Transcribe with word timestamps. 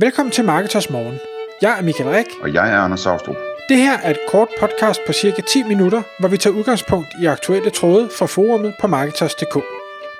Velkommen 0.00 0.32
til 0.32 0.44
Marketers 0.44 0.90
Morgen. 0.90 1.18
Jeg 1.62 1.78
er 1.78 1.82
Michael 1.82 2.10
Rik. 2.10 2.26
Og 2.42 2.54
jeg 2.54 2.72
er 2.72 2.78
Anders 2.78 3.00
Saustrup. 3.00 3.36
Det 3.68 3.76
her 3.76 3.98
er 3.98 4.10
et 4.10 4.18
kort 4.28 4.48
podcast 4.60 5.00
på 5.06 5.12
cirka 5.12 5.42
10 5.42 5.62
minutter, 5.62 6.02
hvor 6.20 6.28
vi 6.28 6.36
tager 6.36 6.56
udgangspunkt 6.56 7.08
i 7.22 7.26
aktuelle 7.26 7.70
tråde 7.70 8.08
fra 8.18 8.26
forumet 8.26 8.74
på 8.80 8.86
Marketers.dk. 8.86 9.54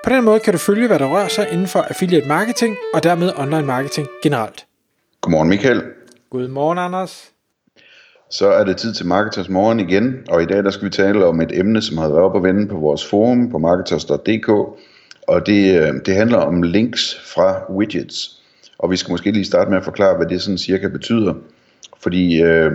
På 0.04 0.10
den 0.10 0.24
måde 0.24 0.40
kan 0.40 0.52
du 0.52 0.58
følge, 0.58 0.86
hvad 0.86 0.98
der 0.98 1.06
rører 1.06 1.28
sig 1.28 1.48
inden 1.52 1.66
for 1.66 1.78
affiliate 1.78 2.28
marketing 2.28 2.76
og 2.94 3.02
dermed 3.02 3.32
online 3.36 3.66
marketing 3.66 4.08
generelt. 4.22 4.66
Godmorgen 5.20 5.48
Michael. 5.48 5.82
Godmorgen 6.30 6.78
Anders. 6.78 7.30
Så 8.30 8.48
er 8.48 8.64
det 8.64 8.76
tid 8.76 8.94
til 8.94 9.06
Marketers 9.06 9.48
Morgen 9.48 9.80
igen, 9.80 10.16
og 10.28 10.42
i 10.42 10.46
dag 10.46 10.64
der 10.64 10.70
skal 10.70 10.84
vi 10.84 10.90
tale 10.90 11.26
om 11.26 11.40
et 11.40 11.58
emne, 11.58 11.82
som 11.82 11.98
har 11.98 12.08
været 12.08 12.20
op 12.20 12.34
og 12.34 12.42
vende 12.42 12.68
på 12.68 12.76
vores 12.76 13.06
forum 13.06 13.50
på 13.50 13.58
marketers.dk, 13.58 14.48
og 15.28 15.46
det, 15.46 15.80
øh, 15.80 15.94
det 16.06 16.14
handler 16.14 16.38
om 16.38 16.62
links 16.62 17.20
fra 17.34 17.72
widgets. 17.72 18.38
Og 18.78 18.90
vi 18.90 18.96
skal 18.96 19.12
måske 19.12 19.30
lige 19.30 19.44
starte 19.44 19.70
med 19.70 19.78
at 19.78 19.84
forklare, 19.84 20.16
hvad 20.16 20.26
det 20.26 20.42
sådan 20.42 20.58
cirka 20.58 20.88
betyder. 20.88 21.34
Fordi 22.02 22.42
øh, 22.42 22.72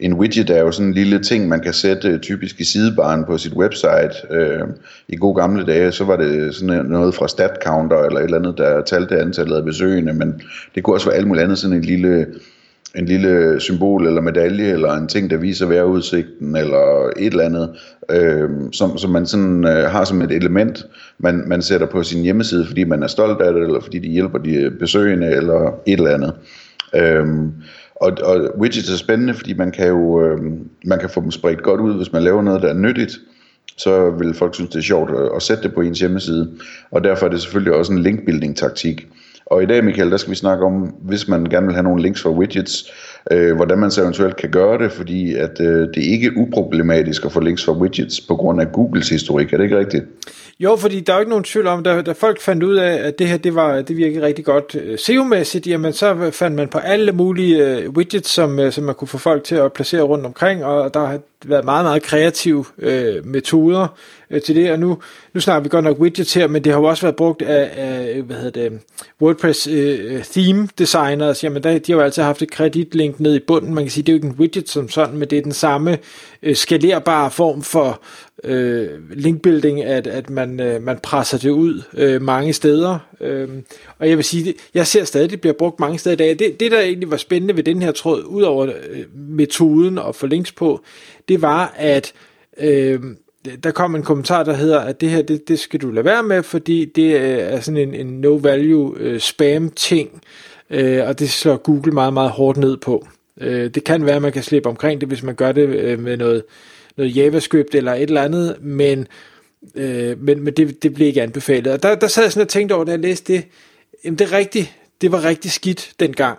en 0.00 0.14
widget 0.14 0.50
er 0.50 0.60
jo 0.60 0.72
sådan 0.72 0.88
en 0.88 0.94
lille 0.94 1.18
ting, 1.18 1.48
man 1.48 1.60
kan 1.60 1.72
sætte 1.72 2.08
øh, 2.08 2.20
typisk 2.20 2.60
i 2.60 2.64
sidebaren 2.64 3.24
på 3.24 3.38
sit 3.38 3.52
website. 3.52 4.14
Øh, 4.30 4.60
I 5.08 5.16
gode 5.16 5.34
gamle 5.34 5.66
dage, 5.66 5.92
så 5.92 6.04
var 6.04 6.16
det 6.16 6.54
sådan 6.54 6.86
noget 6.86 7.14
fra 7.14 7.28
StatCounter 7.28 8.02
eller 8.02 8.18
et 8.18 8.24
eller 8.24 8.38
andet, 8.38 8.58
der 8.58 8.82
talte 8.82 9.20
antallet 9.20 9.56
af 9.56 9.64
besøgende, 9.64 10.12
men 10.12 10.42
det 10.74 10.82
kunne 10.82 10.96
også 10.96 11.06
være 11.06 11.16
alt 11.16 11.26
muligt 11.26 11.44
andet, 11.44 11.58
sådan 11.58 11.76
en 11.76 11.82
lille 11.82 12.26
en 12.96 13.06
lille 13.06 13.60
symbol 13.60 14.06
eller 14.06 14.20
medalje, 14.20 14.72
eller 14.72 14.92
en 14.92 15.08
ting, 15.08 15.30
der 15.30 15.36
viser 15.36 15.66
vejrudsigten, 15.66 16.56
eller 16.56 17.10
et 17.16 17.26
eller 17.26 17.44
andet, 17.44 17.70
øh, 18.10 18.50
som, 18.72 18.98
som 18.98 19.10
man 19.10 19.26
sådan 19.26 19.64
øh, 19.64 19.84
har 19.90 20.04
som 20.04 20.22
et 20.22 20.30
element, 20.30 20.86
man, 21.18 21.44
man 21.46 21.62
sætter 21.62 21.86
på 21.86 22.02
sin 22.02 22.22
hjemmeside, 22.22 22.66
fordi 22.66 22.84
man 22.84 23.02
er 23.02 23.06
stolt 23.06 23.40
af 23.40 23.52
det, 23.52 23.62
eller 23.62 23.80
fordi 23.80 23.98
det 23.98 24.10
hjælper 24.10 24.38
de 24.38 24.54
øh, 24.54 24.72
besøgende, 24.78 25.26
eller 25.26 25.80
et 25.86 25.98
eller 25.98 26.14
andet. 26.14 26.32
Øh, 26.94 27.26
og, 27.96 28.12
og 28.22 28.58
widgets 28.58 28.90
er 28.90 28.96
spændende, 28.96 29.34
fordi 29.34 29.54
man 29.54 29.70
kan 29.70 29.88
jo 29.88 30.24
øh, 30.24 30.38
man 30.84 30.98
kan 30.98 31.10
få 31.10 31.20
dem 31.20 31.30
spredt 31.30 31.62
godt 31.62 31.80
ud, 31.80 31.96
hvis 31.96 32.12
man 32.12 32.22
laver 32.22 32.42
noget, 32.42 32.62
der 32.62 32.68
er 32.68 32.74
nyttigt, 32.74 33.18
så 33.76 34.10
vil 34.10 34.34
folk 34.34 34.54
synes, 34.54 34.70
det 34.70 34.78
er 34.78 34.82
sjovt 34.82 35.10
at, 35.10 35.30
at 35.36 35.42
sætte 35.42 35.62
det 35.62 35.74
på 35.74 35.80
ens 35.80 36.00
hjemmeside. 36.00 36.50
Og 36.90 37.04
derfor 37.04 37.26
er 37.26 37.30
det 37.30 37.40
selvfølgelig 37.40 37.74
også 37.74 37.92
en 37.92 38.02
linkbuilding 38.02 38.56
taktik. 38.56 39.08
Og 39.46 39.62
i 39.62 39.66
dag, 39.66 39.84
Michael, 39.84 40.10
der 40.10 40.16
skal 40.16 40.30
vi 40.30 40.36
snakke 40.36 40.64
om, 40.64 40.94
hvis 41.02 41.28
man 41.28 41.44
gerne 41.44 41.66
vil 41.66 41.74
have 41.74 41.82
nogle 41.82 42.02
links 42.02 42.22
for 42.22 42.30
widgets, 42.30 42.92
øh, 43.30 43.56
hvordan 43.56 43.78
man 43.78 43.90
så 43.90 44.02
eventuelt 44.02 44.36
kan 44.36 44.50
gøre 44.50 44.78
det, 44.78 44.92
fordi 44.92 45.34
at 45.34 45.60
øh, 45.60 45.88
det 45.94 45.96
er 45.96 46.12
ikke 46.12 46.36
uproblematisk 46.36 47.24
at 47.24 47.32
få 47.32 47.40
links 47.40 47.64
for 47.64 47.72
widgets 47.72 48.20
på 48.20 48.36
grund 48.36 48.60
af 48.60 48.72
Googles 48.72 49.08
historik. 49.08 49.52
Er 49.52 49.56
det 49.56 49.64
ikke 49.64 49.78
rigtigt? 49.78 50.04
Jo, 50.60 50.76
fordi 50.76 51.00
der 51.00 51.12
er 51.12 51.16
jo 51.16 51.20
ikke 51.20 51.30
nogen 51.30 51.44
tvivl 51.44 51.66
om, 51.66 51.82
da, 51.82 52.02
da 52.02 52.12
folk 52.12 52.40
fandt 52.40 52.62
ud 52.62 52.76
af, 52.76 53.08
at 53.08 53.18
det 53.18 53.28
her 53.28 53.36
det 53.36 53.54
var 53.54 53.82
det 53.82 53.96
virkede 53.96 54.26
rigtig 54.26 54.44
godt 54.44 54.74
øh, 54.74 54.98
SEO-mæssigt, 54.98 55.66
jamen 55.66 55.92
så 55.92 56.30
fandt 56.32 56.56
man 56.56 56.68
på 56.68 56.78
alle 56.78 57.12
mulige 57.12 57.66
øh, 57.66 57.90
widgets, 57.90 58.30
som, 58.30 58.58
øh, 58.58 58.72
som 58.72 58.84
man 58.84 58.94
kunne 58.94 59.08
få 59.08 59.18
folk 59.18 59.44
til 59.44 59.54
at 59.54 59.72
placere 59.72 60.02
rundt 60.02 60.26
omkring, 60.26 60.64
og 60.64 60.94
der 60.94 61.06
har 61.06 61.18
været 61.48 61.64
meget, 61.64 61.84
meget 61.84 62.02
kreative 62.02 62.64
øh, 62.78 63.26
metoder 63.26 63.86
øh, 64.30 64.42
til 64.42 64.56
det, 64.56 64.72
og 64.72 64.78
nu, 64.78 64.98
nu 65.34 65.40
snakker 65.40 65.62
vi 65.62 65.68
godt 65.68 65.84
nok 65.84 65.98
widgets 65.98 66.34
her, 66.34 66.48
men 66.48 66.64
det 66.64 66.72
har 66.72 66.80
jo 66.80 66.86
også 66.86 67.02
været 67.02 67.16
brugt 67.16 67.42
af, 67.42 67.70
af 67.76 68.22
hvad 68.22 68.36
hedder 68.36 68.68
det, 68.68 68.80
WordPress 69.20 69.66
øh, 69.66 70.14
øh 70.14 70.24
theme 70.24 70.68
designers, 70.78 71.44
jamen 71.44 71.62
der, 71.62 71.78
de 71.78 71.92
har 71.92 71.98
jo 71.98 72.04
altid 72.04 72.22
haft 72.22 72.42
et 72.42 72.50
kreditlink 72.50 73.20
ned 73.20 73.34
i 73.34 73.40
bunden, 73.46 73.74
man 73.74 73.84
kan 73.84 73.90
sige, 73.90 74.02
det 74.02 74.12
er 74.12 74.14
jo 74.14 74.16
ikke 74.16 74.28
en 74.28 74.36
widget 74.38 74.68
som 74.68 74.88
sådan, 74.88 75.18
men 75.18 75.30
det 75.30 75.38
er 75.38 75.42
den 75.42 75.52
samme 75.52 75.98
øh, 76.42 76.56
skalerbare 76.56 77.30
form 77.30 77.62
for 77.62 78.00
øh, 78.44 78.88
linkbuilding, 79.10 79.82
at, 79.82 80.06
at 80.06 80.30
man, 80.30 80.60
øh, 80.60 80.82
man 80.82 80.98
presser 81.02 81.38
det 81.38 81.50
ud 81.50 81.82
øh, 81.94 82.22
mange 82.22 82.52
steder. 82.52 82.98
Øh, 83.20 83.48
og 83.98 84.08
jeg 84.08 84.16
vil 84.16 84.24
sige, 84.24 84.44
det, 84.44 84.56
jeg 84.74 84.86
ser 84.86 85.04
stadig, 85.04 85.30
det 85.30 85.40
bliver 85.40 85.54
brugt 85.54 85.80
mange 85.80 85.98
steder 85.98 86.14
i 86.14 86.16
dag. 86.16 86.38
Det, 86.38 86.60
det, 86.60 86.72
der 86.72 86.80
egentlig 86.80 87.10
var 87.10 87.16
spændende 87.16 87.56
ved 87.56 87.62
den 87.62 87.82
her 87.82 87.92
tråd, 87.92 88.22
udover 88.26 88.66
øh, 88.66 89.04
metoden 89.14 89.98
og 89.98 90.14
få 90.14 90.26
links 90.26 90.52
på, 90.52 90.80
det 91.28 91.42
var, 91.42 91.74
at 91.76 92.12
øh, 92.60 93.00
der 93.64 93.70
kom 93.70 93.94
en 93.94 94.02
kommentar, 94.02 94.42
der 94.42 94.54
hedder, 94.54 94.80
at 94.80 95.00
det 95.00 95.10
her, 95.10 95.22
det, 95.22 95.48
det 95.48 95.58
skal 95.58 95.80
du 95.80 95.90
lade 95.90 96.04
være 96.04 96.22
med, 96.22 96.42
fordi 96.42 96.84
det 96.84 97.14
øh, 97.14 97.38
er 97.38 97.60
sådan 97.60 97.88
en, 97.88 97.94
en 97.94 98.24
no-value 98.24 98.98
øh, 98.98 99.20
spam-ting, 99.20 100.20
øh, 100.70 101.08
og 101.08 101.18
det 101.18 101.30
slår 101.30 101.56
Google 101.56 101.92
meget, 101.92 102.12
meget 102.12 102.30
hårdt 102.30 102.58
ned 102.58 102.76
på. 102.76 103.06
Øh, 103.40 103.70
det 103.70 103.84
kan 103.84 104.06
være, 104.06 104.16
at 104.16 104.22
man 104.22 104.32
kan 104.32 104.42
slippe 104.42 104.68
omkring 104.68 105.00
det, 105.00 105.08
hvis 105.08 105.22
man 105.22 105.34
gør 105.34 105.52
det 105.52 105.68
øh, 105.68 105.98
med 105.98 106.16
noget 106.16 106.42
noget 106.96 107.16
JavaScript 107.16 107.74
eller 107.74 107.94
et 107.94 108.02
eller 108.02 108.22
andet, 108.22 108.56
men, 108.62 109.06
øh, 109.74 110.22
men, 110.22 110.40
men 110.40 110.54
det, 110.54 110.82
det 110.82 110.94
blev 110.94 111.06
ikke 111.06 111.22
anbefalet. 111.22 111.72
Og 111.72 111.82
der, 111.82 111.94
der 111.94 112.08
sad 112.08 112.22
jeg 112.22 112.32
sådan 112.32 112.42
og 112.42 112.48
tænkte 112.48 112.72
over, 112.72 112.84
da 112.84 112.90
jeg 112.90 113.00
læste 113.00 113.32
det, 113.32 113.44
jamen 114.04 114.18
det 114.18 114.24
er 114.24 114.32
rigtigt, 114.32 114.74
det 115.00 115.12
var 115.12 115.24
rigtig 115.24 115.50
skidt 115.50 115.92
dengang. 116.00 116.38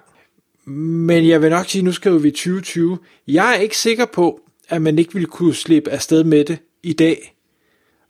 Men 0.66 1.28
jeg 1.28 1.42
vil 1.42 1.50
nok 1.50 1.70
sige, 1.70 1.82
nu 1.82 1.92
skriver 1.92 2.20
vi 2.20 2.32
2020. 2.32 2.98
Jeg 3.28 3.56
er 3.56 3.60
ikke 3.60 3.78
sikker 3.78 4.06
på, 4.06 4.42
at 4.70 4.82
man 4.82 5.00
ikke 5.00 5.14
ville 5.14 5.28
kunne 5.28 5.56
slippe 5.56 5.92
afsted 5.92 6.24
med 6.24 6.46
det 6.46 6.58
i 6.84 6.94
dag. 6.94 7.36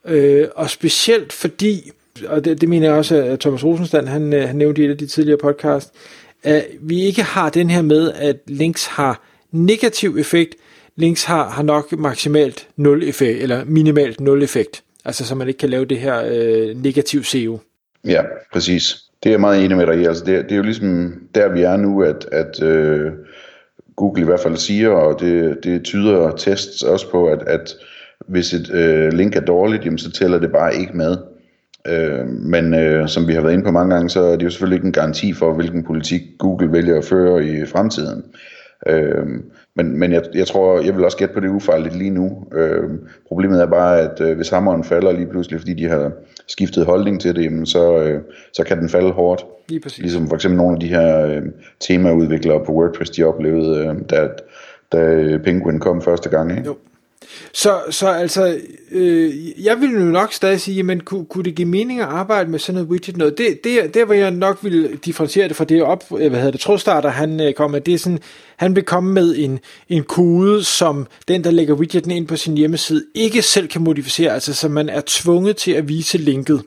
Øh, 0.06 0.48
og 0.56 0.70
specielt 0.70 1.34
fordi, 1.34 1.92
og 2.28 2.46
det, 2.46 2.62
det 2.62 2.70
mener 2.70 2.88
jeg 2.88 2.96
også, 2.96 3.16
at 3.16 3.40
Thomas 3.40 3.64
Rosenstand, 3.64 4.08
han, 4.08 4.34
øh, 4.34 4.48
han 4.48 4.56
nævnte 4.56 4.82
i 4.82 4.86
et 4.86 4.92
af 4.92 4.98
de 4.98 5.08
tidligere 5.08 5.38
podcast, 5.38 5.94
at 6.44 6.68
vi 6.82 7.02
ikke 7.02 7.24
har 7.24 7.50
den 7.50 7.70
her 7.70 7.82
med, 7.82 8.12
at 8.12 8.38
links 8.48 8.86
har 8.86 9.22
negativ 9.52 10.18
effekt, 10.18 10.56
links 10.96 11.24
har, 11.24 11.50
har 11.50 11.64
nok 11.64 11.92
maksimalt 11.92 12.68
0 12.76 13.04
effekt, 13.04 13.44
eller 13.44 13.66
minimalt 13.66 14.22
0 14.22 14.44
effekt. 14.44 14.84
Altså 15.06 15.26
så 15.26 15.36
man 15.36 15.48
ikke 15.48 15.58
kan 15.58 15.70
lave 15.70 15.86
det 15.86 16.00
her 16.00 16.24
øh, 16.32 16.84
negativ 16.84 17.24
SEO. 17.24 17.60
Ja, 18.06 18.22
præcis. 18.54 19.02
Det 19.24 19.30
er 19.30 19.34
jeg 19.34 19.42
meget 19.42 19.66
enig 19.66 19.78
med 19.78 19.88
dig 19.88 20.02
i. 20.02 20.06
Altså 20.06 20.26
det, 20.26 20.44
det 20.44 20.52
er 20.52 20.56
jo 20.56 20.64
ligesom 20.64 21.14
der 21.36 21.54
vi 21.54 21.62
er 21.62 21.78
nu, 21.78 22.04
at, 22.04 22.28
at 22.32 22.64
øh, 22.64 23.12
Google 23.96 24.22
i 24.22 24.26
hvert 24.26 24.40
fald 24.40 24.58
siger, 24.58 24.90
og 24.90 25.20
det, 25.20 25.58
det 25.64 25.84
tyder 25.84 26.32
tests 26.32 26.84
også 26.84 27.12
på, 27.12 27.28
at, 27.28 27.44
at 27.48 27.76
hvis 28.28 28.54
et 28.54 28.72
øh, 28.74 29.14
link 29.14 29.36
er 29.36 29.42
dårligt, 29.42 29.86
jamen, 29.86 29.98
så 29.98 30.12
tæller 30.12 30.40
det 30.40 30.52
bare 30.52 30.76
ikke 30.76 30.98
med. 30.98 31.18
Øh, 31.88 32.28
men 32.28 32.74
øh, 32.74 33.08
som 33.08 33.28
vi 33.28 33.34
har 33.34 33.42
været 33.42 33.54
inde 33.54 33.66
på 33.66 33.72
mange 33.72 33.96
gange, 33.96 34.10
så 34.10 34.22
er 34.22 34.36
det 34.36 34.46
jo 34.46 34.50
selvfølgelig 34.50 34.76
ikke 34.76 34.86
en 34.86 34.92
garanti 34.92 35.34
for, 35.34 35.54
hvilken 35.54 35.84
politik 35.84 36.22
Google 36.40 36.72
vælger 36.72 36.98
at 36.98 37.06
føre 37.06 37.46
i 37.46 37.66
fremtiden. 37.66 38.24
Øh, 38.86 39.26
men, 39.76 40.00
men 40.00 40.12
jeg, 40.12 40.24
jeg 40.34 40.48
tror, 40.48 40.82
jeg 40.82 40.96
vil 40.96 41.06
også 41.06 41.18
gætte 41.18 41.34
på 41.34 41.40
det 41.40 41.50
ufarligt 41.50 41.96
lige 41.96 42.10
nu. 42.10 42.48
Øh, 42.54 42.90
problemet 43.28 43.62
er 43.62 43.66
bare, 43.66 44.00
at 44.00 44.22
øh, 44.22 44.36
hvis 44.36 44.50
hammeren 44.50 44.84
falder 44.84 45.12
lige 45.12 45.28
pludselig, 45.28 45.60
fordi 45.60 45.74
de 45.74 45.90
har 45.90 46.12
skiftet 46.48 46.86
holdning 46.86 47.22
til 47.22 47.36
det, 47.36 47.44
jamen, 47.44 47.66
så, 47.66 47.98
øh, 47.98 48.22
så 48.54 48.64
kan 48.64 48.78
den 48.78 48.90
falde 48.90 49.12
hårdt. 49.12 49.46
Lige 49.70 49.80
præcis. 49.80 50.00
Ligesom 50.00 50.28
for 50.28 50.36
eksempel 50.36 50.58
nogle 50.58 50.74
af 50.74 50.80
de 50.80 50.88
her 50.88 51.26
øh, 51.26 51.42
temaudviklere 51.80 52.66
på 52.66 52.72
WordPress, 52.72 53.12
de 53.12 53.24
oplevede, 53.24 53.88
øh, 53.88 53.96
da, 54.10 54.30
da 54.92 55.38
Penguin 55.38 55.80
kom 55.80 56.02
første 56.02 56.30
gang. 56.30 56.52
Ikke? 56.52 56.64
Jo. 56.66 56.76
Så, 57.54 57.82
så 57.90 58.08
altså, 58.08 58.60
øh, 58.92 59.64
jeg 59.66 59.82
ville 59.82 60.00
jo 60.00 60.06
nok 60.06 60.34
stadig 60.34 60.62
sige, 60.62 60.84
men 60.84 61.00
kunne, 61.00 61.26
kunne 61.26 61.44
det 61.44 61.56
give 61.56 61.68
mening 61.68 62.00
at 62.00 62.08
arbejde 62.08 62.52
med 62.52 62.60
sådan 62.60 62.74
noget 62.74 62.90
widget 62.90 63.18
noget? 63.18 63.38
Det, 63.38 63.64
det, 63.64 63.94
der, 63.94 64.06
hvor 64.06 64.14
jeg 64.14 64.32
nok 64.32 64.60
ville 64.62 64.96
differentiere 65.06 65.48
det 65.48 65.56
fra 65.56 65.66
det 65.66 65.84
op, 65.84 66.04
øh, 66.12 66.30
hvad 66.30 66.40
hedder 66.40 66.52
det, 66.52 66.60
trådstarter, 66.60 67.10
han 67.10 67.42
øh, 67.42 67.54
kom 67.54 67.72
med, 67.72 67.82
det 67.82 67.94
er 67.94 67.98
sådan, 67.98 68.20
han 68.56 68.76
vil 68.76 68.84
komme 68.84 69.14
med 69.14 69.36
en, 69.38 69.60
en 69.90 70.04
kode, 70.04 70.64
som 70.64 71.08
den, 71.28 71.44
der 71.44 71.52
lægger 71.52 71.74
widgeten 71.74 72.12
ind 72.12 72.28
på 72.28 72.36
sin 72.36 72.58
hjemmeside, 72.58 73.06
ikke 73.16 73.42
selv 73.42 73.68
kan 73.68 73.82
modificere, 73.82 74.34
altså 74.34 74.54
så 74.54 74.70
man 74.70 74.90
er 74.90 75.02
tvunget 75.06 75.58
til 75.58 75.72
at 75.72 75.90
vise 75.90 76.18
linket. 76.18 76.64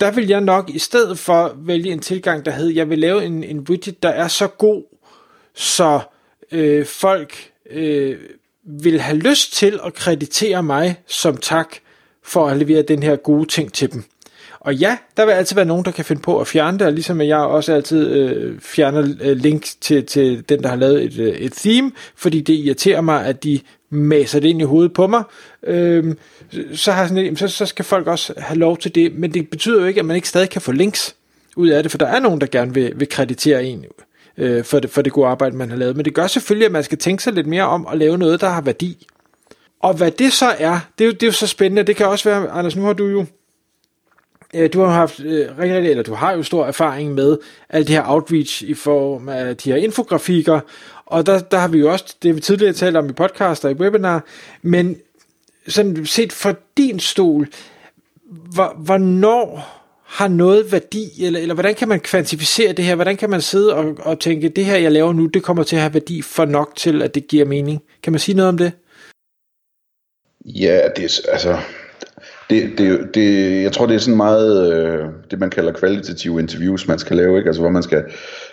Der 0.00 0.10
vil 0.10 0.28
jeg 0.28 0.40
nok 0.40 0.70
i 0.70 0.78
stedet 0.78 1.18
for 1.18 1.56
vælge 1.56 1.92
en 1.92 2.00
tilgang, 2.00 2.44
der 2.44 2.50
hedder, 2.50 2.72
jeg 2.72 2.90
vil 2.90 2.98
lave 2.98 3.24
en, 3.24 3.44
en 3.44 3.58
widget, 3.58 4.02
der 4.02 4.08
er 4.08 4.28
så 4.28 4.46
god, 4.46 4.82
så 5.54 6.00
øh, 6.52 6.86
folk 6.86 7.50
øh, 7.70 8.16
vil 8.68 9.00
have 9.00 9.18
lyst 9.18 9.52
til 9.52 9.80
at 9.84 9.94
kreditere 9.94 10.62
mig 10.62 10.96
som 11.06 11.36
tak 11.36 11.76
for 12.24 12.48
at 12.48 12.56
levere 12.56 12.82
den 12.82 13.02
her 13.02 13.16
gode 13.16 13.48
ting 13.48 13.72
til 13.72 13.92
dem. 13.92 14.04
Og 14.60 14.74
ja, 14.74 14.96
der 15.16 15.24
vil 15.24 15.32
altid 15.32 15.54
være 15.56 15.64
nogen, 15.64 15.84
der 15.84 15.90
kan 15.90 16.04
finde 16.04 16.22
på 16.22 16.40
at 16.40 16.46
fjerne 16.46 16.78
det, 16.78 16.86
og 16.86 16.92
ligesom 16.92 17.20
jeg 17.20 17.38
også 17.38 17.74
altid 17.74 18.10
øh, 18.10 18.60
fjerner 18.60 19.14
øh, 19.20 19.36
link 19.36 19.66
til, 19.80 20.06
til 20.06 20.48
den, 20.48 20.62
der 20.62 20.68
har 20.68 20.76
lavet 20.76 21.04
et, 21.04 21.18
øh, 21.18 21.36
et 21.36 21.52
theme, 21.52 21.92
fordi 22.16 22.40
det 22.40 22.54
irriterer 22.54 23.00
mig, 23.00 23.24
at 23.24 23.44
de 23.44 23.60
maser 23.90 24.40
det 24.40 24.48
ind 24.48 24.60
i 24.60 24.64
hovedet 24.64 24.92
på 24.92 25.06
mig, 25.06 25.22
øh, 25.62 26.14
så, 26.74 26.92
har 26.92 27.06
sådan 27.06 27.26
et, 27.26 27.38
så, 27.38 27.48
så 27.48 27.66
skal 27.66 27.84
folk 27.84 28.06
også 28.06 28.34
have 28.36 28.58
lov 28.58 28.78
til 28.78 28.94
det, 28.94 29.14
men 29.14 29.34
det 29.34 29.50
betyder 29.50 29.80
jo 29.80 29.86
ikke, 29.86 30.00
at 30.00 30.06
man 30.06 30.16
ikke 30.16 30.28
stadig 30.28 30.50
kan 30.50 30.62
få 30.62 30.72
links 30.72 31.14
ud 31.56 31.68
af 31.68 31.82
det, 31.82 31.90
for 31.90 31.98
der 31.98 32.06
er 32.06 32.20
nogen, 32.20 32.40
der 32.40 32.46
gerne 32.46 32.74
vil, 32.74 32.92
vil 32.96 33.08
kreditere 33.08 33.64
en 33.64 33.84
øh, 34.38 34.64
for, 34.64 34.80
det, 34.80 34.90
for 34.90 35.02
det 35.02 35.12
gode 35.12 35.26
arbejde, 35.26 35.56
man 35.56 35.70
har 35.70 35.76
lavet. 35.76 35.96
Men 35.96 36.04
det 36.04 36.14
gør 36.14 36.26
selvfølgelig, 36.26 36.66
at 36.66 36.72
man 36.72 36.84
skal 36.84 36.98
tænke 36.98 37.22
sig 37.22 37.32
lidt 37.32 37.46
mere 37.46 37.64
om 37.64 37.86
at 37.92 37.98
lave 37.98 38.18
noget, 38.18 38.40
der 38.40 38.48
har 38.48 38.60
værdi. 38.60 39.06
Og 39.80 39.94
hvad 39.94 40.10
det 40.10 40.32
så 40.32 40.54
er, 40.58 40.80
det 40.98 41.04
er 41.04 41.08
jo, 41.08 41.12
det 41.12 41.22
er 41.22 41.26
jo 41.26 41.32
så 41.32 41.46
spændende. 41.46 41.82
Det 41.82 41.96
kan 41.96 42.06
også 42.06 42.28
være, 42.28 42.48
Anders, 42.50 42.76
nu 42.76 42.82
har 42.82 42.92
du 42.92 43.06
jo 43.06 43.26
øh, 44.54 44.72
du 44.72 44.80
har 44.80 44.92
haft 44.92 45.20
øh, 45.20 45.58
rigtig, 45.58 45.90
eller 45.90 46.02
du 46.02 46.14
har 46.14 46.32
jo 46.32 46.42
stor 46.42 46.66
erfaring 46.66 47.14
med 47.14 47.38
alt 47.68 47.88
det 47.88 47.96
her 47.96 48.04
outreach 48.06 48.62
i 48.62 48.74
form 48.74 49.28
af 49.28 49.56
de 49.56 49.70
her 49.70 49.76
infografikker, 49.76 50.60
og 51.06 51.26
der, 51.26 51.38
der 51.38 51.58
har 51.58 51.68
vi 51.68 51.78
jo 51.78 51.92
også, 51.92 52.16
det 52.22 52.36
vi 52.36 52.40
tidligere 52.40 52.72
talt 52.72 52.96
om 52.96 53.10
i 53.10 53.12
podcast 53.12 53.64
og 53.64 53.70
i 53.70 53.74
webinar, 53.74 54.24
men 54.62 54.96
sådan 55.68 56.06
set 56.06 56.32
fra 56.32 56.54
din 56.76 57.00
stol, 57.00 57.48
hvor, 58.54 58.74
hvornår 58.78 59.77
har 60.08 60.28
noget 60.28 60.72
værdi, 60.72 61.24
eller, 61.24 61.40
eller 61.40 61.54
hvordan 61.54 61.74
kan 61.74 61.88
man 61.88 62.00
kvantificere 62.00 62.72
det 62.72 62.84
her? 62.84 62.94
Hvordan 62.94 63.16
kan 63.16 63.30
man 63.30 63.40
sidde 63.40 63.74
og, 63.74 63.96
og 63.98 64.20
tænke, 64.20 64.48
det 64.48 64.64
her 64.64 64.76
jeg 64.76 64.92
laver 64.92 65.12
nu, 65.12 65.26
det 65.26 65.42
kommer 65.42 65.62
til 65.62 65.76
at 65.76 65.82
have 65.82 65.94
værdi 65.94 66.22
for 66.22 66.44
nok 66.44 66.76
til, 66.76 67.02
at 67.02 67.14
det 67.14 67.28
giver 67.28 67.44
mening? 67.44 67.82
Kan 68.02 68.12
man 68.12 68.20
sige 68.20 68.36
noget 68.36 68.48
om 68.48 68.58
det? 68.58 68.72
Ja, 70.44 70.80
det 70.96 71.04
er, 71.04 71.30
altså, 71.32 71.58
det, 72.50 72.78
det, 72.78 73.14
det, 73.14 73.62
jeg 73.62 73.72
tror, 73.72 73.86
det 73.86 73.94
er 73.94 73.98
sådan 73.98 74.16
meget 74.16 74.72
øh, 74.72 75.06
det, 75.30 75.38
man 75.38 75.50
kalder 75.50 75.72
kvalitative 75.72 76.40
interviews, 76.40 76.88
man 76.88 76.98
skal 76.98 77.16
lave, 77.16 77.38
ikke? 77.38 77.48
Altså, 77.48 77.62
hvor 77.62 77.70
man 77.70 77.82
skal 77.82 78.04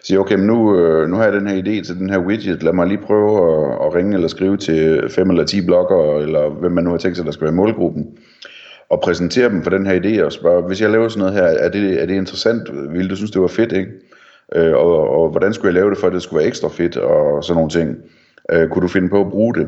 sige, 0.03 0.19
okay, 0.19 0.35
men 0.35 0.47
nu, 0.47 0.79
øh, 0.79 1.09
nu 1.09 1.15
har 1.15 1.23
jeg 1.23 1.33
den 1.33 1.47
her 1.47 1.61
idé 1.61 1.85
til 1.85 1.95
den 1.95 2.09
her 2.09 2.19
widget, 2.19 2.63
lad 2.63 2.73
mig 2.73 2.87
lige 2.87 3.05
prøve 3.05 3.31
at, 3.31 3.85
at 3.85 3.95
ringe 3.95 4.13
eller 4.13 4.27
skrive 4.27 4.57
til 4.57 5.09
fem 5.09 5.29
eller 5.29 5.45
ti 5.45 5.61
blogger, 5.65 6.19
eller 6.19 6.49
hvem 6.49 6.71
man 6.71 6.83
nu 6.83 6.89
har 6.89 6.97
tænkt 6.97 7.17
sig, 7.17 7.25
der 7.25 7.31
skal 7.31 7.45
være 7.45 7.55
målgruppen, 7.55 8.17
og 8.89 9.01
præsentere 9.01 9.49
dem 9.49 9.63
for 9.63 9.69
den 9.69 9.85
her 9.85 9.99
idé, 9.99 10.23
og 10.23 10.31
spørge, 10.31 10.67
hvis 10.67 10.81
jeg 10.81 10.89
laver 10.89 11.07
sådan 11.07 11.19
noget 11.19 11.33
her, 11.33 11.43
er 11.43 11.69
det, 11.69 12.01
er 12.01 12.05
det 12.05 12.15
interessant? 12.15 12.93
Vil 12.93 13.09
du 13.09 13.15
synes, 13.15 13.31
det 13.31 13.41
var 13.41 13.47
fedt, 13.47 13.71
ikke? 13.71 13.91
Øh, 14.55 14.73
og, 14.73 15.09
og 15.09 15.29
hvordan 15.29 15.53
skulle 15.53 15.67
jeg 15.67 15.73
lave 15.73 15.89
det, 15.89 15.97
for 15.97 16.07
at 16.07 16.13
det 16.13 16.21
skulle 16.21 16.37
være 16.37 16.47
ekstra 16.47 16.67
fedt, 16.67 16.97
og 16.97 17.43
sådan 17.43 17.55
nogle 17.55 17.69
ting. 17.69 17.97
Øh, 18.51 18.69
kunne 18.69 18.81
du 18.81 18.87
finde 18.87 19.09
på 19.09 19.21
at 19.21 19.29
bruge 19.29 19.53
det? 19.53 19.67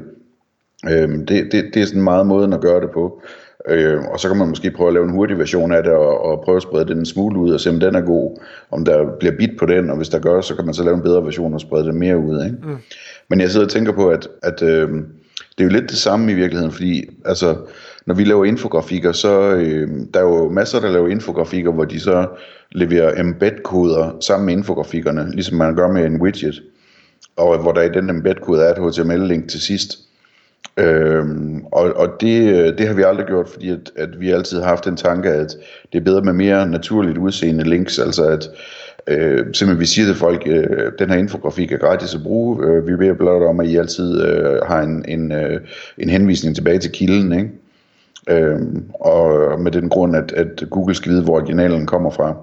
Øh, 0.85 1.09
det, 1.09 1.51
det, 1.51 1.65
det 1.73 1.81
er 1.81 1.85
sådan 1.85 2.01
meget 2.01 2.27
måden 2.27 2.53
at 2.53 2.61
gøre 2.61 2.81
det 2.81 2.91
på. 2.91 3.21
Øh, 3.67 4.03
og 4.03 4.19
så 4.19 4.27
kan 4.27 4.37
man 4.37 4.47
måske 4.49 4.71
prøve 4.71 4.87
at 4.87 4.93
lave 4.93 5.05
en 5.05 5.11
hurtig 5.11 5.37
version 5.37 5.71
af 5.71 5.83
det, 5.83 5.91
og, 5.91 6.25
og 6.25 6.41
prøve 6.45 6.55
at 6.55 6.61
sprede 6.61 6.85
den 6.85 6.97
en 6.97 7.05
smule 7.05 7.39
ud, 7.39 7.51
og 7.51 7.59
se 7.59 7.69
om 7.69 7.79
den 7.79 7.95
er 7.95 8.01
god, 8.01 8.39
om 8.71 8.85
der 8.85 9.05
bliver 9.19 9.35
bit 9.37 9.51
på 9.59 9.65
den, 9.65 9.89
og 9.89 9.97
hvis 9.97 10.09
der 10.09 10.19
gør, 10.19 10.41
så 10.41 10.55
kan 10.55 10.65
man 10.65 10.73
så 10.73 10.83
lave 10.83 10.95
en 10.95 11.01
bedre 11.01 11.25
version 11.25 11.53
og 11.53 11.61
sprede 11.61 11.85
det 11.85 11.95
mere 11.95 12.17
ud. 12.17 12.45
Ikke? 12.45 12.57
Mm. 12.63 12.77
Men 13.29 13.41
jeg 13.41 13.49
sidder 13.49 13.65
og 13.65 13.71
tænker 13.71 13.91
på, 13.91 14.09
at, 14.09 14.27
at 14.43 14.61
øh, 14.61 14.89
det 15.57 15.59
er 15.59 15.63
jo 15.63 15.69
lidt 15.69 15.89
det 15.89 15.97
samme 15.97 16.31
i 16.31 16.35
virkeligheden, 16.35 16.71
fordi 16.71 17.09
altså, 17.25 17.55
når 18.07 18.15
vi 18.15 18.23
laver 18.23 18.45
infografikker, 18.45 19.11
så 19.11 19.55
øh, 19.55 19.89
der 20.13 20.19
er 20.19 20.23
jo 20.23 20.49
masser, 20.49 20.79
der 20.79 20.91
laver 20.91 21.07
infografikker, 21.07 21.71
hvor 21.71 21.85
de 21.85 21.99
så 21.99 22.27
leverer 22.71 23.19
embed-koder 23.19 24.17
sammen 24.21 24.45
med 24.45 24.53
infografikkerne, 24.53 25.31
ligesom 25.31 25.57
man 25.57 25.75
gør 25.75 25.91
med 25.91 26.05
en 26.05 26.21
widget, 26.21 26.63
og 27.35 27.61
hvor 27.61 27.71
der 27.71 27.81
i 27.81 27.89
den 27.89 28.09
embed-kode 28.09 28.61
er 28.63 28.73
et 28.73 28.77
HTML-link 28.77 29.49
til 29.49 29.61
sidst. 29.61 29.97
Øhm, 30.77 31.65
og 31.65 31.93
og 31.95 32.07
det, 32.21 32.53
øh, 32.53 32.77
det 32.77 32.87
har 32.87 32.93
vi 32.93 33.01
aldrig 33.01 33.25
gjort, 33.25 33.49
fordi 33.49 33.69
at, 33.69 33.91
at 33.95 34.19
vi 34.19 34.31
altid 34.31 34.59
har 34.59 34.67
haft 34.67 34.85
den 34.85 34.97
tanke, 34.97 35.29
at 35.29 35.57
det 35.93 35.99
er 35.99 36.03
bedre 36.03 36.21
med 36.21 36.33
mere 36.33 36.67
naturligt 36.67 37.17
udseende 37.17 37.63
links, 37.63 37.99
altså 37.99 38.23
at 38.23 38.49
øh, 39.07 39.37
simpelthen 39.37 39.79
vi 39.79 39.85
siger 39.85 40.05
til 40.05 40.15
folk, 40.15 40.43
øh, 40.45 40.91
den 40.99 41.09
her 41.09 41.17
infografik 41.17 41.71
er 41.71 41.77
gratis 41.77 42.15
at 42.15 42.23
bruge, 42.23 42.65
øh, 42.65 42.87
vi 42.87 42.95
beder 42.95 43.13
blot 43.13 43.41
om, 43.41 43.59
at 43.59 43.67
I 43.67 43.75
altid 43.75 44.21
øh, 44.21 44.61
har 44.67 44.81
en, 44.81 45.05
en, 45.07 45.31
øh, 45.31 45.61
en 45.97 46.09
henvisning 46.09 46.55
tilbage 46.55 46.79
til 46.79 46.91
kilden, 46.91 47.33
ikke? 47.33 47.49
Øhm, 48.29 48.83
og 48.99 49.59
med 49.61 49.71
den 49.71 49.89
grund, 49.89 50.15
at, 50.15 50.31
at 50.31 50.63
Google 50.69 50.95
skal 50.95 51.11
vide, 51.11 51.23
hvor 51.23 51.35
originalen 51.35 51.85
kommer 51.85 52.09
fra. 52.09 52.35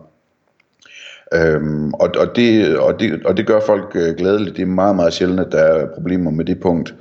Øhm, 1.34 1.94
og, 1.94 2.10
og, 2.18 2.36
det, 2.36 2.78
og, 2.78 3.00
det, 3.00 3.26
og 3.26 3.36
det 3.36 3.46
gør 3.46 3.60
folk 3.66 3.92
øh, 3.94 4.14
glædeligt. 4.14 4.56
Det 4.56 4.62
er 4.62 4.66
meget, 4.66 4.96
meget 4.96 5.12
sjældent, 5.12 5.40
at 5.40 5.52
der 5.52 5.58
er 5.58 5.86
problemer 5.94 6.30
med 6.30 6.44
det 6.44 6.60
punkt. 6.60 6.94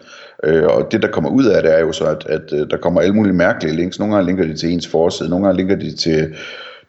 Øh, 0.44 0.64
og 0.66 0.92
det, 0.92 1.02
der 1.02 1.08
kommer 1.08 1.30
ud 1.30 1.46
af 1.46 1.64
det, 1.64 1.76
er 1.76 1.80
jo 1.80 1.92
så, 1.92 2.06
at, 2.06 2.26
at 2.26 2.54
øh, 2.54 2.70
der 2.70 2.78
kommer 2.78 3.02
alle 3.02 3.16
mulige 3.16 3.34
mærkelige 3.34 3.76
links. 3.76 4.00
Nogle 4.00 4.16
gange 4.16 4.28
linker 4.28 4.46
de 4.46 4.58
til 4.58 4.74
ens 4.74 4.88
forside, 4.88 5.30
nogle 5.30 5.46
gange 5.46 5.58
linker 5.58 5.76
de 5.76 5.96
til 5.96 6.36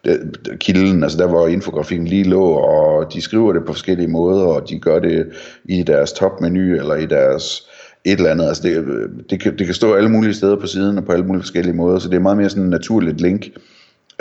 øh, 0.07 0.17
kilden, 0.59 1.03
altså 1.03 1.17
der 1.17 1.27
hvor 1.27 1.47
infografikken 1.47 2.07
lige 2.07 2.23
lå, 2.23 2.45
og 2.45 3.13
de 3.13 3.21
skriver 3.21 3.53
det 3.53 3.65
på 3.65 3.73
forskellige 3.73 4.07
måder, 4.07 4.45
og 4.45 4.69
de 4.69 4.79
gør 4.79 4.99
det 4.99 5.27
i 5.65 5.83
deres 5.83 6.13
topmenu, 6.13 6.59
eller 6.59 6.95
i 6.95 7.05
deres 7.05 7.69
et 8.05 8.17
eller 8.17 8.31
andet. 8.31 8.47
Altså 8.47 8.63
det, 8.63 8.77
øh, 8.77 9.09
det, 9.29 9.39
kan, 9.39 9.57
det 9.57 9.65
kan 9.65 9.75
stå 9.75 9.93
alle 9.93 10.09
mulige 10.09 10.33
steder 10.33 10.55
på 10.55 10.67
siden, 10.67 10.97
og 10.97 11.05
på 11.05 11.11
alle 11.11 11.25
mulige 11.25 11.41
forskellige 11.41 11.75
måder, 11.75 11.99
så 11.99 12.09
det 12.09 12.15
er 12.15 12.19
meget 12.19 12.37
mere 12.37 12.49
sådan 12.49 12.63
en 12.63 12.69
naturligt 12.69 13.21
link, 13.21 13.49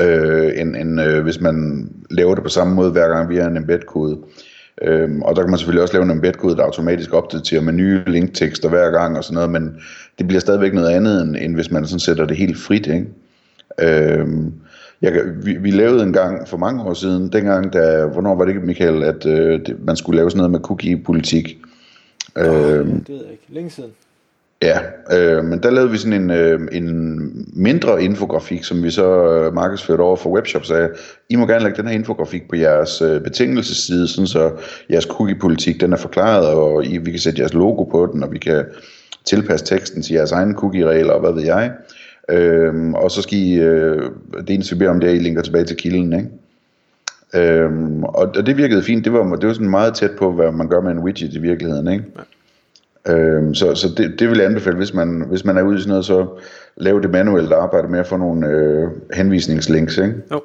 øh, 0.00 0.52
end, 0.56 0.76
end 0.76 1.00
øh, 1.00 1.22
hvis 1.22 1.40
man 1.40 1.88
laver 2.10 2.34
det 2.34 2.44
på 2.44 2.50
samme 2.50 2.74
måde 2.74 2.90
hver 2.90 3.08
gang 3.08 3.28
via 3.28 3.46
en 3.46 3.56
embed-kode. 3.56 4.18
Øhm, 4.82 5.22
og 5.22 5.36
der 5.36 5.42
kan 5.42 5.50
man 5.50 5.58
selvfølgelig 5.58 5.82
også 5.82 5.94
lave 5.94 6.04
en 6.04 6.10
embed-kode, 6.10 6.56
der 6.56 6.62
automatisk 6.62 7.12
opdaterer 7.12 7.60
med 7.60 7.72
nye 7.72 8.02
linktekster 8.06 8.68
hver 8.68 8.90
gang 8.90 9.16
og 9.16 9.24
sådan 9.24 9.34
noget, 9.34 9.50
men 9.50 9.76
det 10.18 10.26
bliver 10.26 10.40
stadigvæk 10.40 10.74
noget 10.74 10.88
andet, 10.88 11.22
end, 11.22 11.36
end 11.36 11.54
hvis 11.54 11.70
man 11.70 11.86
sådan 11.86 12.00
sætter 12.00 12.26
det 12.26 12.36
helt 12.36 12.58
frit, 12.58 12.86
ikke? 12.86 13.06
Øhm, 13.80 14.52
jeg, 15.02 15.12
vi, 15.42 15.56
vi 15.60 15.70
lavede 15.70 16.02
en 16.02 16.12
gang 16.12 16.48
for 16.48 16.56
mange 16.56 16.82
år 16.82 16.94
siden, 16.94 17.32
dengang, 17.32 17.72
da, 17.72 18.06
hvornår 18.06 18.34
var 18.34 18.44
det 18.44 18.54
ikke, 18.54 18.66
Michael, 18.66 19.02
at 19.02 19.26
øh, 19.26 19.60
det, 19.66 19.76
man 19.84 19.96
skulle 19.96 20.16
lave 20.16 20.30
sådan 20.30 20.38
noget 20.38 20.50
med 20.50 20.60
cookie-politik. 20.60 21.58
Oh, 22.36 22.46
øhm, 22.46 23.04
det 23.04 23.08
ved 23.08 23.22
jeg 23.22 23.32
ikke. 23.32 23.44
Længe 23.48 23.70
siden. 23.70 23.90
Ja, 24.62 24.78
øh, 25.12 25.44
men 25.44 25.62
der 25.62 25.70
lavede 25.70 25.90
vi 25.90 25.96
sådan 25.96 26.22
en, 26.22 26.30
øh, 26.30 26.60
en 26.72 27.48
mindre 27.52 28.02
infografik, 28.02 28.64
som 28.64 28.82
vi 28.82 28.90
så 28.90 29.32
øh, 29.32 29.54
markedsførte 29.54 30.00
over 30.00 30.16
for 30.16 30.30
webshops 30.30 30.70
af. 30.70 30.88
I 31.28 31.36
må 31.36 31.46
gerne 31.46 31.64
lægge 31.64 31.76
den 31.76 31.88
her 31.88 31.94
infografik 31.94 32.48
på 32.48 32.56
jeres 32.56 33.02
øh, 33.02 33.20
betingelsesside, 33.20 34.08
sådan 34.08 34.26
så 34.26 34.50
jeres 34.90 35.04
cookie-politik 35.04 35.80
den 35.80 35.92
er 35.92 35.96
forklaret, 35.96 36.46
og 36.46 36.84
I, 36.84 36.98
vi 36.98 37.10
kan 37.10 37.20
sætte 37.20 37.40
jeres 37.40 37.54
logo 37.54 37.84
på 37.84 38.10
den, 38.12 38.22
og 38.22 38.32
vi 38.32 38.38
kan 38.38 38.64
tilpasse 39.24 39.66
teksten 39.66 40.02
til 40.02 40.14
jeres 40.14 40.32
egne 40.32 40.54
cookie-regler, 40.54 41.12
og 41.12 41.20
hvad 41.20 41.32
ved 41.32 41.42
jeg. 41.42 41.72
Øh, 42.30 42.92
og 42.92 43.10
så 43.10 43.22
skal 43.22 43.38
I, 43.38 43.54
øh, 43.54 44.10
det 44.40 44.50
eneste 44.50 44.74
vi 44.74 44.78
beder 44.78 44.90
om, 44.90 45.00
det 45.00 45.06
er, 45.06 45.12
at 45.12 45.18
I 45.18 45.22
linker 45.22 45.42
tilbage 45.42 45.64
til 45.64 45.76
kilden, 45.76 46.12
ikke? 46.12 46.28
Øhm, 47.34 48.04
og, 48.04 48.32
og 48.36 48.46
det 48.46 48.56
virkede 48.56 48.82
fint. 48.82 49.04
Det 49.04 49.12
var, 49.12 49.36
det 49.36 49.46
var 49.46 49.54
sådan 49.54 49.70
meget 49.70 49.94
tæt 49.94 50.10
på, 50.18 50.32
hvad 50.32 50.52
man 50.52 50.68
gør 50.68 50.80
med 50.80 50.90
en 50.90 50.98
widget 50.98 51.34
i 51.34 51.38
virkeligheden. 51.38 51.88
Ikke? 51.88 52.04
Ja. 52.16 52.22
Øhm, 53.14 53.54
så 53.54 53.74
så 53.74 53.88
det, 53.96 54.18
det 54.18 54.28
vil 54.28 54.38
jeg 54.38 54.46
anbefale, 54.46 54.76
hvis 54.76 54.94
man, 54.94 55.24
hvis 55.28 55.44
man 55.44 55.56
er 55.56 55.62
ude 55.62 55.76
i 55.76 55.80
sådan 55.80 55.88
noget, 55.88 56.04
så 56.04 56.26
lave 56.76 57.02
det 57.02 57.10
manuelt 57.10 57.52
arbejde 57.52 57.88
med 57.88 57.98
at 57.98 58.06
få 58.06 58.16
nogle 58.16 58.46
øh, 58.48 58.88
henvisningslinks, 59.12 59.98
ikke? 59.98 60.14
Jo. 60.32 60.42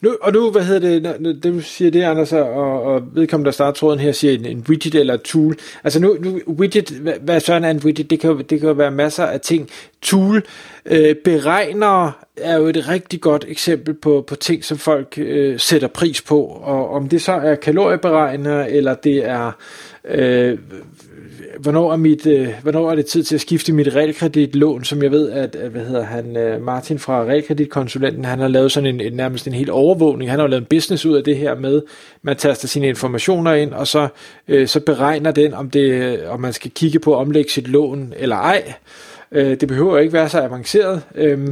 Nu, 0.00 0.16
og 0.22 0.32
nu, 0.32 0.50
hvad 0.50 0.62
hedder 0.62 1.14
det, 1.18 1.42
det 1.42 1.64
siger 1.64 1.90
det, 1.90 2.02
Anders, 2.02 2.32
og, 2.32 2.82
og 2.82 3.02
vedkommende, 3.14 3.46
der 3.46 3.52
starter 3.52 3.72
tråden 3.72 3.98
her, 3.98 4.12
siger 4.12 4.34
en, 4.34 4.44
en 4.44 4.64
widget 4.68 4.94
eller 4.94 5.14
et 5.14 5.22
tool. 5.22 5.56
Altså 5.84 6.00
nu, 6.00 6.16
nu 6.20 6.40
widget, 6.48 6.90
hvad, 6.90 7.14
hvad 7.20 7.40
sådan 7.40 7.64
er 7.64 7.70
en 7.70 7.80
widget? 7.84 8.10
Det 8.10 8.20
kan, 8.20 8.38
det 8.38 8.60
kan 8.60 8.68
jo 8.68 8.72
være 8.72 8.90
masser 8.90 9.24
af 9.24 9.40
ting. 9.40 9.70
Tool, 10.02 10.42
øh, 10.86 11.14
beregner 11.24 12.12
er 12.36 12.58
jo 12.58 12.66
et 12.66 12.88
rigtig 12.88 13.20
godt 13.20 13.44
eksempel 13.48 13.94
på, 13.94 14.24
på 14.26 14.34
ting, 14.34 14.64
som 14.64 14.78
folk 14.78 15.14
øh, 15.18 15.58
sætter 15.58 15.88
pris 15.88 16.22
på. 16.22 16.40
Og 16.62 16.90
om 16.90 17.08
det 17.08 17.22
så 17.22 17.32
er 17.32 17.54
kalorieberegner, 17.54 18.64
eller 18.64 18.94
det 18.94 19.28
er 19.28 19.52
øh, 20.08 20.58
hvornår 21.60 21.92
er, 21.92 21.96
mit, 21.96 22.26
øh, 22.26 22.48
hvornår 22.62 22.90
er 22.90 22.94
det 22.94 23.06
tid 23.06 23.22
til 23.22 23.34
at 23.34 23.40
skifte 23.40 23.72
mit 23.72 23.94
realkreditlån, 23.94 24.84
som 24.84 25.02
jeg 25.02 25.10
ved, 25.10 25.30
at, 25.30 25.56
hvad 25.70 25.84
hedder 25.84 26.04
han, 26.04 26.36
øh, 26.36 26.62
Martin 26.62 26.98
fra 26.98 27.24
realkreditkonsulenten, 27.24 28.24
han 28.24 28.38
har 28.38 28.48
lavet 28.48 28.72
sådan 28.72 28.94
en, 28.94 29.00
en, 29.00 29.12
nærmest 29.12 29.46
en 29.46 29.52
helt 29.52 29.70
overvågning, 29.96 30.30
han 30.30 30.40
har 30.40 30.46
lavet 30.46 30.60
en 30.60 30.66
business 30.66 31.06
ud 31.06 31.16
af 31.16 31.24
det 31.24 31.36
her 31.36 31.54
med, 31.54 31.82
man 32.22 32.36
taster 32.36 32.68
sine 32.68 32.88
informationer 32.88 33.52
ind, 33.52 33.72
og 33.72 33.86
så, 33.86 34.08
øh, 34.48 34.68
så 34.68 34.80
beregner 34.80 35.30
den, 35.30 35.54
om, 35.54 35.70
det, 35.70 35.90
øh, 35.90 36.18
om 36.28 36.40
man 36.40 36.52
skal 36.52 36.70
kigge 36.70 36.98
på 36.98 37.14
at 37.14 37.18
omlægge 37.18 37.50
sit 37.50 37.68
lån 37.68 38.14
eller 38.16 38.36
ej. 38.36 38.74
Øh, 39.32 39.60
det 39.60 39.68
behøver 39.68 39.98
ikke 39.98 40.12
være 40.12 40.28
så 40.28 40.40
avanceret. 40.40 41.02
Øh, 41.14 41.48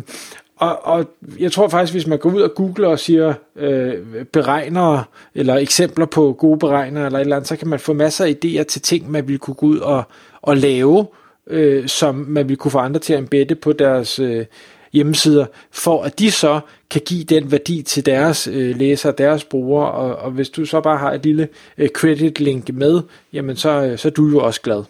og, 0.57 0.87
og 0.87 1.07
jeg 1.39 1.53
tror 1.53 1.69
faktisk, 1.69 1.95
hvis 1.95 2.07
man 2.07 2.19
går 2.19 2.31
ud 2.31 2.43
og 2.43 2.55
googler 2.55 2.89
og 2.89 2.99
siger 2.99 3.35
øh, 3.57 3.95
beregnere, 4.33 5.05
eller 5.35 5.55
eksempler 5.57 6.07
på 6.07 6.37
gode 6.39 6.59
beregnere, 6.59 7.07
eller 7.07 7.19
et 7.19 7.23
eller 7.23 7.37
andet, 7.37 7.49
så 7.49 7.57
kan 7.57 7.69
man 7.69 7.81
få 7.81 7.93
masser 7.93 8.25
af 8.25 8.37
idéer 8.45 8.63
til 8.63 8.83
ting, 8.83 9.11
man 9.11 9.29
vil 9.29 9.39
kunne 9.39 9.55
gå 9.55 9.67
ud 9.67 9.79
og, 9.79 10.03
og 10.43 10.57
lave, 10.57 11.07
øh, 11.47 11.89
som 11.89 12.15
man 12.29 12.49
vil 12.49 12.57
kunne 12.57 12.71
få 12.71 12.79
andre 12.79 13.01
til 13.01 13.13
at 13.13 13.19
embedde 13.19 13.55
på 13.55 13.73
deres 13.73 14.19
øh, 14.19 14.47
hjemmesider, 14.95 15.47
for 15.71 16.03
at 16.03 16.19
de 16.19 16.31
så 16.31 16.61
kan 16.91 17.03
give 17.07 17.25
den 17.25 17.53
værdi 17.53 17.83
til 17.83 18.07
deres 18.07 18.49
øh, 18.53 18.77
læsere, 18.77 19.13
deres 19.19 19.45
brugere, 19.45 19.91
og, 19.91 20.17
og 20.17 20.31
hvis 20.31 20.49
du 20.49 20.65
så 20.65 20.81
bare 20.81 20.99
har 20.99 21.13
et 21.13 21.25
lille 21.25 21.49
øh, 21.79 21.89
credit 21.89 22.41
link 22.41 22.73
med, 22.73 23.01
jamen 23.33 23.57
så, 23.57 23.71
øh, 23.71 23.99
så 23.99 24.09
er 24.09 24.13
du 24.13 24.29
jo 24.29 24.39
også 24.39 24.61
glad. 24.61 24.83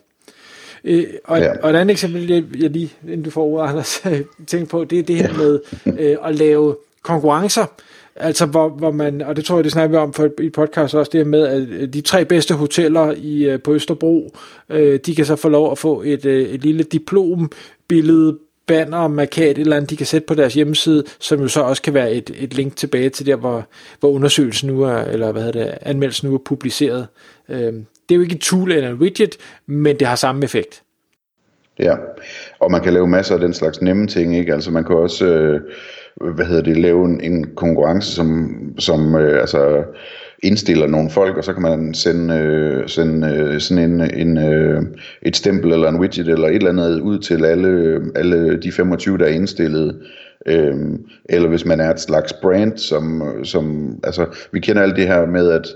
Øh, 0.85 1.05
og, 1.25 1.39
ja. 1.39 1.53
og 1.63 1.71
et 1.71 1.77
andet 1.77 1.93
eksempel, 1.93 2.31
jeg, 2.31 2.45
jeg 2.59 2.71
lige, 2.71 2.93
inden 3.03 3.23
du 3.23 3.31
får 3.31 3.45
ordet, 3.45 3.69
Anders, 3.69 4.03
tænker 4.47 4.67
på, 4.67 4.85
det 4.85 4.99
er 4.99 5.03
det 5.03 5.17
her 5.17 5.29
ja. 5.29 5.37
med 5.37 5.61
øh, 5.99 6.17
at 6.25 6.35
lave 6.35 6.77
konkurrencer. 7.03 7.67
Altså, 8.17 8.47
hvor, 8.47 8.69
hvor 8.69 8.91
man, 8.91 9.23
og 9.23 9.37
det 9.37 9.45
tror 9.45 9.57
jeg, 9.57 9.65
det 9.65 9.73
snakker 9.73 9.99
vi 9.99 10.03
om 10.03 10.13
for 10.13 10.29
i 10.41 10.51
podcast 10.51 10.95
også, 10.95 11.11
det 11.13 11.21
her 11.21 11.25
med, 11.25 11.47
at 11.47 11.95
de 11.95 12.01
tre 12.01 12.25
bedste 12.25 12.55
hoteller 12.55 13.15
i, 13.17 13.45
øh, 13.45 13.63
på 13.63 13.75
Østerbro, 13.75 14.37
øh, 14.69 15.01
de 15.07 15.15
kan 15.15 15.25
så 15.25 15.37
få 15.37 15.49
lov 15.49 15.73
at 15.73 15.79
få 15.79 16.03
et, 16.03 16.25
øh, 16.25 16.49
et 16.49 16.63
lille 16.63 16.83
diplombillede 16.83 18.39
banner, 18.67 19.09
markat, 19.09 19.51
et 19.51 19.59
eller 19.59 19.77
andet, 19.77 19.91
de 19.91 19.97
kan 19.97 20.07
sætte 20.07 20.27
på 20.27 20.35
deres 20.35 20.55
hjemmeside, 20.55 21.05
som 21.21 21.41
jo 21.41 21.49
så 21.49 21.61
også 21.61 21.83
kan 21.83 21.95
være 21.95 22.13
et, 22.13 22.31
et 22.39 22.55
link 22.55 22.77
tilbage 22.77 23.09
til 23.09 23.27
der, 23.27 23.37
hvor, 23.37 23.67
hvor 24.01 24.11
undersøgelsen 24.11 24.69
nu 24.69 24.83
er, 24.83 24.97
eller 24.97 25.33
hvad 25.33 25.43
hedder 25.43 25.65
det, 25.65 25.79
anmeldelsen 25.83 26.29
nu 26.29 26.35
er 26.35 26.41
publiceret. 26.45 27.07
Øhm, 27.49 27.87
det 28.09 28.15
er 28.15 28.17
jo 28.17 28.23
ikke 28.23 28.35
et 28.35 28.41
tool 28.41 28.73
eller 28.73 28.91
en 28.91 28.97
widget, 28.97 29.37
men 29.67 29.99
det 29.99 30.07
har 30.07 30.17
samme 30.17 30.45
effekt. 30.45 30.83
Ja, 31.79 31.97
og 32.59 32.71
man 32.71 32.81
kan 32.81 32.93
lave 32.93 33.07
masser 33.07 33.35
af 33.35 33.41
den 33.41 33.55
slags 33.55 33.83
nemme 33.83 34.07
ting, 34.07 34.37
ikke? 34.37 34.55
Altså 34.55 34.71
man 34.71 34.85
kan 34.85 34.97
også, 34.97 35.27
øh, 35.27 35.61
hvad 36.35 36.47
hedder 36.47 36.63
det, 36.63 36.77
lave 36.77 37.05
en, 37.05 37.21
en 37.21 37.55
konkurrence, 37.55 38.15
som, 38.15 38.51
som 38.79 39.15
øh, 39.15 39.41
altså 39.41 39.85
indstiller 40.43 40.87
nogle 40.87 41.11
folk, 41.11 41.37
og 41.37 41.45
så 41.45 41.53
kan 41.53 41.63
man 41.63 41.95
sende, 41.95 42.35
øh, 42.35 42.89
sende 42.89 43.29
øh, 43.29 43.61
sådan 43.61 43.91
en, 43.91 44.01
en, 44.01 44.39
øh, 44.39 44.83
et 45.23 45.37
stempel 45.37 45.73
eller 45.73 45.89
en 45.89 46.01
widget 46.01 46.29
eller 46.29 46.49
et 46.49 46.55
eller 46.55 46.71
andet 46.71 47.01
ud 47.01 47.19
til 47.19 47.45
alle, 47.45 48.01
alle 48.15 48.57
de 48.57 48.73
25, 48.73 49.19
der 49.19 49.25
er 49.25 49.29
indstillet 49.29 49.97
Øhm, 50.47 51.05
eller 51.25 51.49
hvis 51.49 51.65
man 51.65 51.81
er 51.81 51.91
et 51.91 52.01
slags 52.01 52.33
brand, 52.33 52.79
som, 52.79 53.23
som 53.45 53.95
altså, 54.05 54.27
vi 54.53 54.61
kender 54.61 54.83
alt 54.83 54.97
det 54.97 55.07
her 55.07 55.27
med, 55.27 55.51
at 55.51 55.67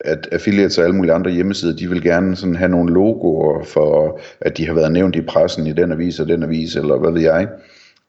at 0.00 0.28
affiliates 0.32 0.78
og 0.78 0.84
alle 0.84 0.96
mulige 0.96 1.12
andre 1.12 1.30
hjemmesider, 1.30 1.76
de 1.76 1.88
vil 1.88 2.02
gerne 2.02 2.36
sådan 2.36 2.56
have 2.56 2.68
nogle 2.68 2.94
logoer 2.94 3.64
for, 3.64 4.20
at 4.40 4.56
de 4.56 4.66
har 4.66 4.74
været 4.74 4.92
nævnt 4.92 5.16
i 5.16 5.20
pressen 5.20 5.66
i 5.66 5.72
den 5.72 5.92
avis 5.92 6.20
og 6.20 6.28
den 6.28 6.42
avis, 6.42 6.76
eller 6.76 6.98
hvad 6.98 7.12
ved 7.12 7.20
jeg. 7.20 7.48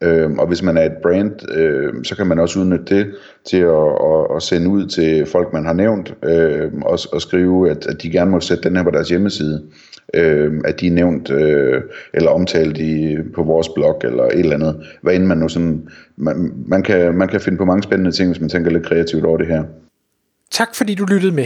Øh, 0.04 0.32
og 0.32 0.48
hvis 0.48 0.63
man 0.63 0.77
er 0.77 0.86
et 0.86 0.98
brand, 1.04 1.51
øh, 1.56 1.94
så 2.04 2.16
kan 2.16 2.27
man 2.27 2.39
også 2.39 2.60
udnytte 2.60 2.96
det 2.96 3.16
til 3.46 3.58
at, 3.58 3.88
at, 4.12 4.36
at 4.36 4.44
sende 4.44 4.70
ud 4.70 4.86
til 4.86 5.25
folk, 5.25 5.54
man 5.54 5.66
har 5.66 5.74
nævnt, 5.74 6.13
øh, 6.24 6.72
og, 6.82 7.00
og 7.13 7.22
skrive, 7.22 7.70
at, 7.70 7.88
at 7.88 8.01
de 8.01 8.12
gerne 8.12 8.32
må 8.32 8.39
sætte 8.39 8.63
den 8.63 8.75
her 8.75 8.84
på 8.84 8.92
deres 8.92 9.10
hjemmeside. 9.10 9.63
Øh, 10.13 10.62
at 10.66 10.80
de 10.80 10.88
er 10.88 10.92
nævnt 10.92 11.32
øh, 11.32 11.82
eller 12.13 12.32
omtalt 12.32 12.77
i, 12.77 13.18
på 13.36 13.44
vores 13.44 13.70
blog 13.70 14.01
eller 14.04 14.24
et 14.24 14.39
eller 14.39 14.56
andet. 14.56 14.88
Hvad 15.01 15.16
end 15.16 15.25
man 15.25 15.38
nu 15.38 15.48
sådan... 15.48 15.88
Man, 16.16 16.54
man, 16.68 16.84
kan, 16.84 17.18
man 17.18 17.27
kan 17.27 17.42
finde 17.42 17.58
på 17.58 17.66
mange 17.66 17.84
spændende 17.84 18.12
ting, 18.12 18.30
hvis 18.30 18.42
man 18.42 18.50
tænker 18.50 18.72
lidt 18.72 18.86
kreativt 18.86 19.25
over 19.25 19.38
det 19.38 19.48
her. 19.48 19.63
Tak 20.51 20.75
fordi 20.75 20.96
du 20.96 21.06
lyttede 21.06 21.36
med. 21.36 21.46